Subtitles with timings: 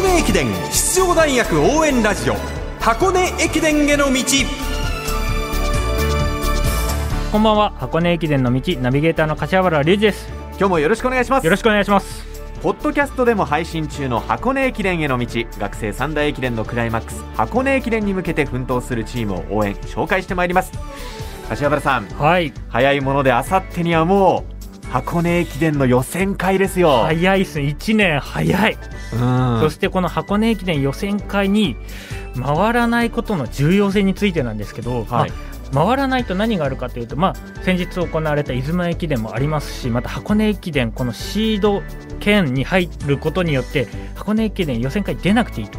[0.00, 2.34] 箱根駅伝出場大学応援ラジオ
[2.80, 4.22] 箱根駅伝への道
[7.30, 7.74] こんばんは。
[7.76, 10.26] 箱根駅伝の道ナビゲーターの柏原隆二です。
[10.58, 11.44] 今日もよろしくお願いします。
[11.44, 12.24] よろしくお願いします。
[12.62, 15.26] ポッドキャストでも配信中の箱根駅伝への道
[15.58, 20.72] 学生三大駅伝のクライマックス箱根駅伝に向けて奮闘するチームを応援紹介してまいります。
[21.50, 22.06] 柏原さん。
[22.06, 22.54] はい。
[22.70, 24.59] 早いものであさってにはもう
[24.90, 27.02] 箱根駅伝の予選会ですよ。
[27.04, 27.64] 早いっすね。
[27.66, 28.78] 1年早い、
[29.12, 29.60] うん。
[29.60, 31.76] そしてこの箱根駅伝予選会に
[32.34, 35.30] 回らないことの重要性についてなんですけど、はい。
[35.30, 41.82] まあ回らないと何があるかというと、まあ、先日行われた出雲駅伝もありますしまた箱根駅伝このシード
[42.18, 45.78] 圏に入ることによって箱根駅伝予選会出なくていいと、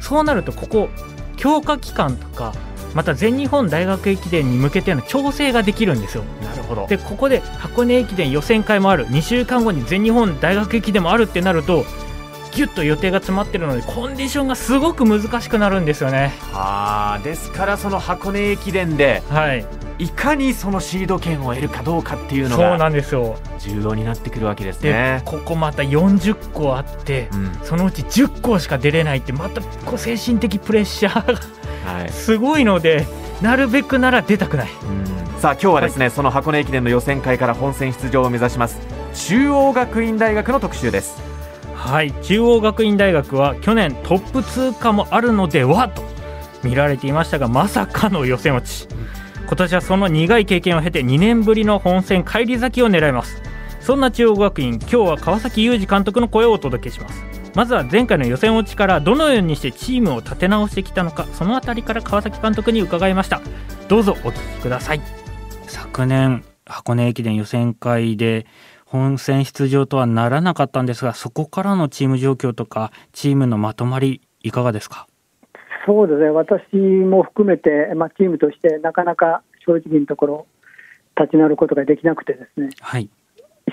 [0.00, 0.88] そうなるとここ
[1.36, 2.52] 強化期間とか
[2.94, 6.24] また全日本大学駅伝に向けての調整ができるんですよ。
[6.42, 11.84] なるほどでここで箱根駅伝予選会もある2週間後に全日本大学駅伝もあるってなると
[12.52, 16.32] ギュッと予定が詰まってるのでコンディションがすごく難しくなるんですよね。
[16.52, 19.64] あーですからその箱根駅伝ではい、
[19.98, 23.36] いかにそのシード権を得るかどうかっていうのそうがなんですよ。
[23.58, 25.22] 重要になってくるわけですで、ね。
[25.24, 31.40] ここまた40校あってうんそのうち10校しか出れないってまたこう精神的プレッシャーが
[31.84, 32.08] はい。
[32.10, 33.06] すごいので
[33.40, 34.68] なるべくなら出たくない。
[35.38, 38.78] さあ今日はですね、その箱根駅伝の予選会から本戦出場を目指します
[39.14, 41.20] 中央学院大学の特集です。
[41.74, 42.12] はい。
[42.22, 46.02] 中央学院大学は去年トップ通過もあるのではと
[46.62, 48.88] 見られていましたがまさかの予選落ち。
[49.46, 53.42] 今年はその苦い経験を経て2年ぶりの本戦返り咲きを狙います。
[53.82, 63.40] そんな中央学院今日は川崎裕二監督の声をお届けしますまずは前回の予選落ちからどのようにしてチームを立て直してきたのかそのあたりから川崎監督に伺いました。
[63.88, 65.00] どうぞお聞きください。
[65.66, 68.46] 昨年箱根駅伝予選会で
[68.86, 75.06] 本戦出場とはならなかったんですがそこからのチーム状況とかチームのまとまりいかがですか？
[75.84, 80.46] そうですね、私も含めて、まあ、チームとしてなかなか正直なところ、
[81.18, 82.68] 立ち直ることができなくて、ですね。
[82.80, 83.10] はい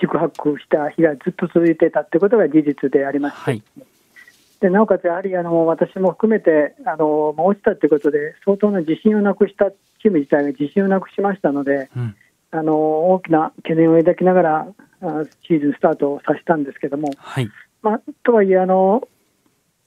[0.00, 3.62] 四苦八苦した日がずっと続いてたってことが事実でありまして、はい。
[4.60, 12.16] でなおかつやはりあの私も含めてあの、まあ、落ちたということで、相当な自信をなくしたチーム自体が自信をなくしましたので、うん。
[12.52, 12.74] あの
[13.10, 14.66] 大きな懸念を抱きながら、
[15.02, 17.50] あシーズンスタートをさせたんですけども、はい。
[17.82, 19.06] まあ、とはいえあの、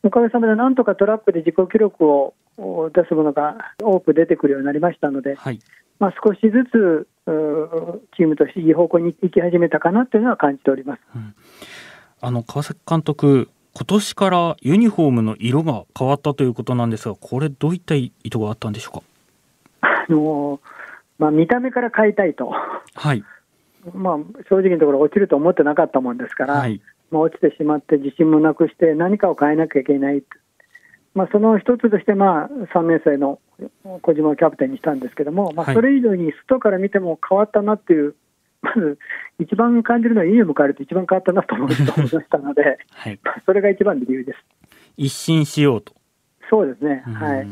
[0.04, 5.60] おかげさまでなんとかトラップで自己記録をお出すものが多く出てくるようになりましたので、はい。
[6.00, 7.08] まあ、少しずつ
[8.16, 11.02] チームとしていい方向に行き始めたかなというのは感じております。
[12.22, 19.04] あの川崎監督今年からユニフォームの色が変わったということなんですがこれどういった意図があったんでしょうか？
[20.10, 20.60] あの
[21.18, 22.52] まあ、見た目から変えたいと、
[22.96, 23.24] はい。
[23.94, 24.18] まあ、
[24.50, 26.82] 正直なところ落ちると思ってなかったもんですから、はい。
[27.12, 30.24] まあ、落ちてしまって自信もなくして何かを変えなきゃいけない、
[31.14, 33.40] まあ、その一つとして、まあ、3年生の
[34.02, 35.76] 小島をキャプテンにしたんですけども、まあ、はい。
[35.76, 38.16] それ以上に外から見ても変わったなっていう、
[38.62, 38.98] まず
[39.40, 43.20] 一番感じるのは、ユニフォーム変えると一番変わったなと思いましたので、はい。
[43.24, 44.40] まあそれが一番の理由です。
[44.98, 45.94] 一新しようと。
[46.50, 47.48] そうですね、はい、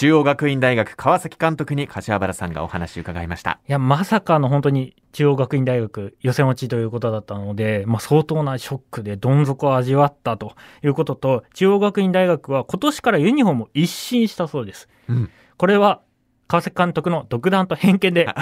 [0.00, 3.60] 中央学院大学川崎監督に柏原さんがお話を伺いました。
[3.68, 15.30] いやまさかの本当に中央学院大学予選落ちということだったので、まあ、相当なショックでどん底を味わったということと中央学院大学は今年からユニフォームを一新したそうです、うん。
[15.58, 16.00] これは
[16.48, 18.34] 川崎監督の独断と偏見で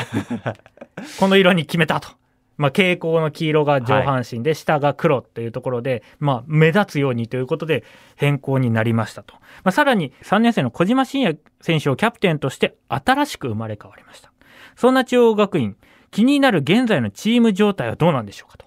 [1.18, 2.10] この色に決めたと。
[2.58, 7.84] まあ、蛍光の黄色が上半身で、下が黒というところで、まあ、目立つようにということで
[8.16, 9.34] 変更になりましたと。
[9.64, 14.32] まあ、さらに3年生の小島慎也選手をキャプテンとして新しく生まれ変わりました。
[14.76, 15.76] そんな中央学院、
[16.10, 18.66] 気になる現在のチーム状態はどうなんでしょうかと。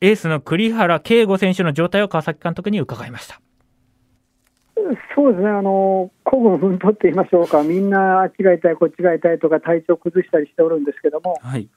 [0.00, 3.40] エースの栗原圭吾選手の状態を川崎監督に伺いました。
[5.14, 11.68] そうですね、あの孤軍奮闘って言いましょうか、みんなあっちが痛い、こっちが痛いとか、体調崩したりしておるんですけども、はい。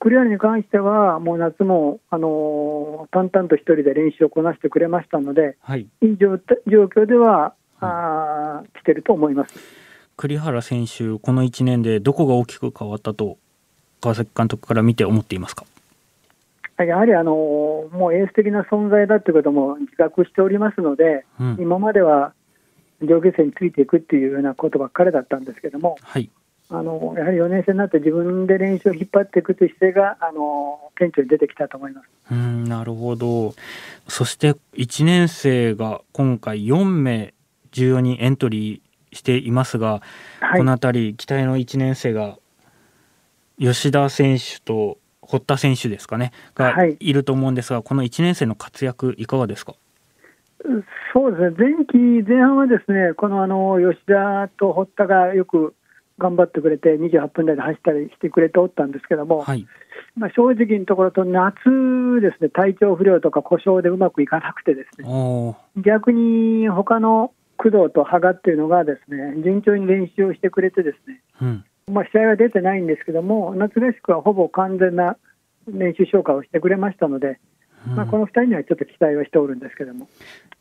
[0.00, 5.86] 栗原に関しては、もう夏も、あの淡々と一人で練習をこなしてくれましたので、はい。
[6.02, 9.54] いい状態状況では、あー来てると思います。
[10.16, 13.38] 栗原選手、この1年でどこが大きく変わったと、
[14.00, 15.64] 川崎監督から見て思っていますか？
[16.78, 17.32] やはり、あの
[17.92, 21.56] もうエース的な存在だということも自覚しておりますので、うん。
[21.58, 22.32] 今までは
[23.02, 26.30] 上下生についていくっていうようなことばっかりだったんですけども、はい。
[26.70, 32.08] あのやはり4年生になって自分で練習を引っ張っていくという姿勢があの顕著に出てきたと思います。
[32.30, 33.54] うん、なるほど。
[34.06, 37.32] そして1年生が今回4名
[37.72, 40.02] 14人エントリーしていますが、
[40.40, 42.38] はいこの辺り期待の1年生が
[43.58, 49.74] 吉田選手と堀田選手ですかねがはいいると思うんですが、この1年生の活躍いかがですか？
[51.14, 51.96] そうですね、前期
[52.28, 55.74] 前半はですね、このあの吉田と堀田がよく
[56.18, 59.66] 頑張ってくれて、28分台で走ったりしてくれておったんですけども、はい。
[60.16, 61.54] まあ、正直なところと、夏
[62.20, 71.64] ですね、体調不良とか故障でうまくいかなくてですね、逆に他の工藤と羽賀っていうのがですね、順調に練習をしてくれてですね、うん。
[71.92, 75.16] まあ、試合は出てないんですけども、夏合宿はほぼ完全な
[75.68, 77.38] 練習消化をしてくれましたので、
[77.86, 80.08] まあ、この2人にはちょっと期待はしておるんですけども、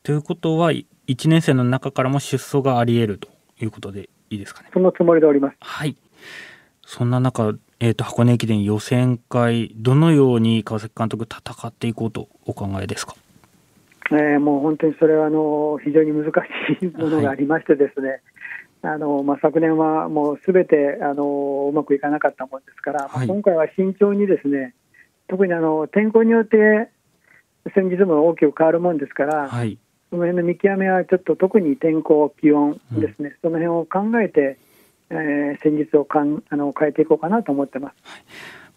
[0.03, 0.85] ということは、1
[1.29, 3.29] 年生の中からも出走があり得ると
[3.59, 4.69] いうことでいいですかね。
[4.73, 5.57] そのつもりでおります。
[5.59, 5.95] はい。
[6.85, 13.15] そんな中、えっ、と、箱根駅伝予選会、どのように川崎監督戦っていこうとお考えですか？
[14.09, 16.31] えーもう本当にそれはあの非常に難
[16.79, 18.21] しいものがありましてですね、
[18.81, 24.73] あのまあ、昨年はもうすべてあのうまくいかなかったもんですから、はい今回は慎重にですね
[25.27, 26.89] 特にあの天候によって
[27.75, 29.77] 先日も大きく変わるもんですから、はい。
[30.09, 34.57] その辺の見極めはちょっと特に天候、気温ですね、その辺を考えて、
[35.09, 37.95] えー戦術をかんあの変えていこうかなと思ってます。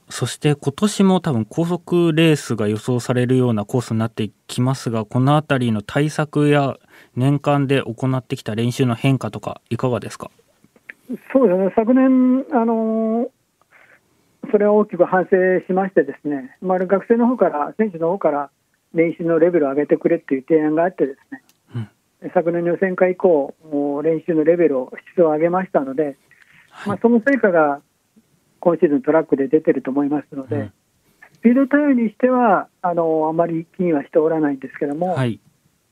[0.09, 6.77] そして今年も多分高速レースが予想されるようなコースになってきますが、このあたりの対策や
[7.15, 10.31] 年間で行ってきた練習の変化とかいかがですか？
[11.33, 13.29] そうですね、昨年、あの
[14.51, 18.51] それは大きく反省しまして、ですね、まあ、学生の方から、選手の方から
[18.95, 21.91] 練習のレベルを上げてくれっていう提案があって、ですね、
[22.35, 26.17] 昨年の予選会以降、もう練習のレベルを、質を上げましたので、
[26.87, 27.81] まあ、その成果が
[28.61, 30.73] 今シーズントラックで出てると思いますので、うん
[31.41, 35.41] スピードタイムにしてはあのあまり気にはしておらないんですけども、はい。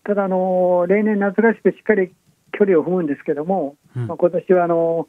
[0.04, 2.12] ただあの、例年、夏合宿しっかり
[2.52, 5.08] 距離を踏むんですけども、うんまあ、今年はあの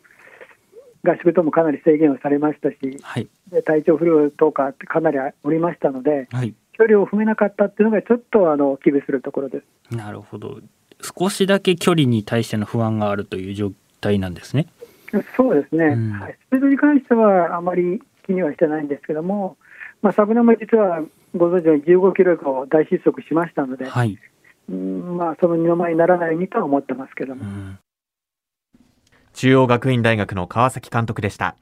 [1.05, 3.27] 合宿ともかなり制限をされましたし、はい。
[3.51, 6.55] で体調不良とかってかなりおりましたので、はい。
[6.79, 9.61] 距離を踏めなかったっていうのが、ちょっとあの危惧するところで
[9.91, 9.95] す。
[9.95, 10.59] なるほど。
[11.01, 14.67] 少しだけ距離に対しての不安があるという状態なんですね。
[15.35, 19.57] そうですね、うんはい、スピードに関してはあまり気にはしてないんですけども、
[20.03, 21.01] まあ、昨年も実は
[21.35, 24.17] ご存知のように15キロ以降大失速しましたので、はい。
[24.69, 27.43] うんまあ、その二の舞にならないようにとは思ってますけども。
[27.43, 27.79] うん。
[29.33, 31.55] 中央学院大学の川崎監督でした。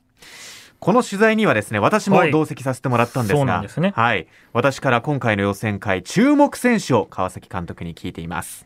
[0.79, 4.27] この取材にはですね、私もはい同席させてもらったんですが、そうなんですねはい。
[4.53, 8.65] 私から今回の予選会、注目選手を川崎監督に聞いています。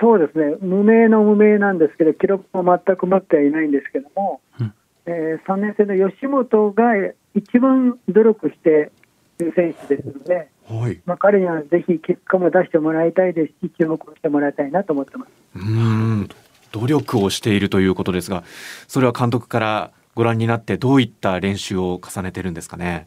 [0.00, 4.74] そうですね、無名の無名なんですけど、記録も全く持ってはいないんですけども、うん
[5.06, 6.84] えー3年生の吉本が
[7.34, 8.90] 一番努力して
[9.40, 11.00] いる選手ですので、はい。
[11.06, 15.30] まあ、彼にはぜひ結果も出してもらいたいですし、注目してもらいたいなと思ってます。
[15.56, 16.28] うーん。
[16.72, 18.44] 努力をしているということですが、
[18.86, 23.06] それは監督からご覧になってどういった練習を重ねてるんですかね？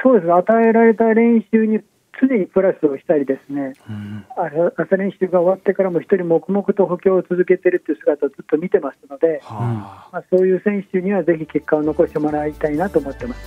[0.00, 1.80] そうですね、与えられた練習に
[2.20, 10.08] 常にプラスをしたりですね、うん朝朝練習が終わってからも一人黙々と補強を続けているという姿をずっと見てますので、はあ。
[10.12, 13.40] まあ、そういう選手にはぜひ結果を残してもらいたいなと思ってます。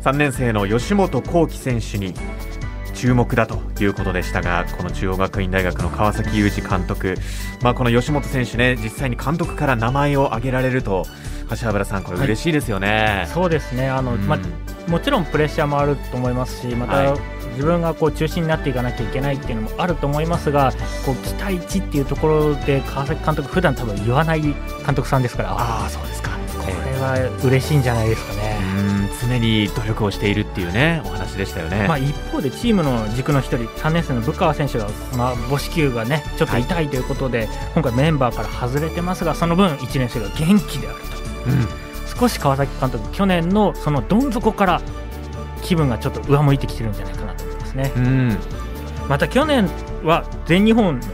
[0.00, 2.14] 3年生の吉本幸輝選手に
[2.94, 7.16] 注目だということでしたがこの中央学院大学の川崎雄二監督、
[7.62, 11.04] まあ、この吉本選手ね実際に監督から名前を挙げられると
[11.56, 13.28] 柏原さんこれはい嬉しいですよね。
[13.32, 13.88] そうですね。
[13.88, 14.38] あの、うんま
[14.88, 17.20] もちろんプレッシャーもあると思いますし、また、はい
[17.52, 20.72] 自分がこう中心になっていかなきゃいけないっていうのもあると思いますが、
[21.04, 24.54] こう期待値っていうところで川崎監督普段多分言わない監
[24.94, 26.30] 督さんですから、ああそうですか。
[26.58, 28.58] これは嬉しいんじゃないですかね。
[28.86, 31.86] うん常に努力をしているっていうねお話でしたよね。
[31.86, 40.98] まあ、一方でチームの軸の一人3年生の武川選手が、まあ、母子球がねちょっと痛いということで、今回メンバーから外れてますがその分1年生が元気である
[41.46, 41.66] うん。
[41.66, 41.82] と
[42.18, 44.82] 少し川崎監督去年のそのどん底から
[45.62, 47.92] 気分がちょっと上向いてきてるんじゃないかなと思いますね。
[47.96, 48.38] うん。
[49.08, 49.68] また去年
[50.04, 51.06] は全日本の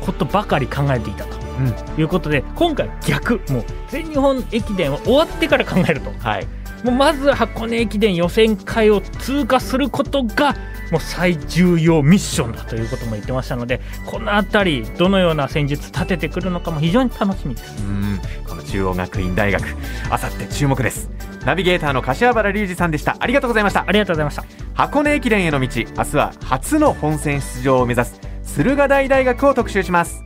[0.00, 1.36] ことばかり考えていたと。
[1.58, 2.00] うん。
[2.00, 3.40] いうことで今回逆。
[3.50, 6.10] もう全日本駅伝は終わってから考えると。
[6.18, 10.54] はいもうまず箱根駅伝予選会を通過することが
[10.90, 17.82] もう最重要ミッションだということも言ってましたのでこの辺りどのような戦術立ててくるのかも非常に楽しみです。
[17.82, 18.18] うん
[18.48, 19.62] この中央学院大学
[20.10, 21.10] あさって注目です。
[21.44, 23.16] ナビゲーターの柏原隆二さんでした。
[23.20, 23.92] ありがとうございましたあ。
[23.92, 24.44] りがとうございました
[24.74, 30.22] 箱根駅伝への道明日は初の本戦出場を目指す駿河台大学を特集します